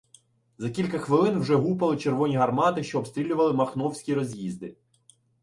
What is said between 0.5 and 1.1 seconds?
За кілька